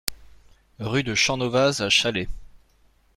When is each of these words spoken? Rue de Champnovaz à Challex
Rue 0.79 1.03
de 1.03 1.13
Champnovaz 1.13 1.79
à 1.81 1.89
Challex 1.91 2.31